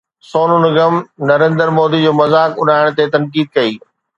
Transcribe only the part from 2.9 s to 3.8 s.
تي تنقيد ڪئي